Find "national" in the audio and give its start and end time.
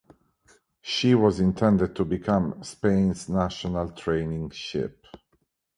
3.29-3.91